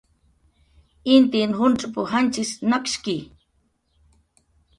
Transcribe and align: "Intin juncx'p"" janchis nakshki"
"Intin 1.15 1.53
juncx'p"" 1.59 1.99
janchis 2.13 2.51
nakshki" 2.73 3.17